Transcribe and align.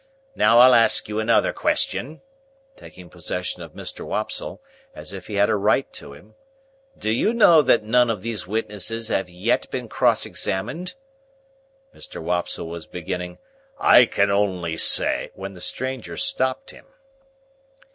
Now, 0.35 0.57
I'll 0.57 0.73
ask 0.73 1.07
you 1.07 1.19
another 1.19 1.53
question,"—taking 1.53 3.11
possession 3.11 3.61
of 3.61 3.73
Mr. 3.73 4.03
Wopsle, 4.03 4.59
as 4.95 5.13
if 5.13 5.27
he 5.27 5.35
had 5.35 5.47
a 5.47 5.55
right 5.55 5.93
to 5.93 6.13
him,—"do 6.15 7.11
you 7.11 7.35
know 7.35 7.61
that 7.61 7.83
none 7.83 8.09
of 8.09 8.23
these 8.23 8.47
witnesses 8.47 9.09
have 9.09 9.29
yet 9.29 9.69
been 9.69 9.87
cross 9.87 10.25
examined?" 10.25 10.95
Mr. 11.93 12.19
Wopsle 12.19 12.67
was 12.67 12.87
beginning, 12.87 13.37
"I 13.77 14.05
can 14.07 14.31
only 14.31 14.75
say—" 14.75 15.29
when 15.35 15.53
the 15.53 15.61
stranger 15.61 16.17
stopped 16.17 16.71
him. 16.71 16.87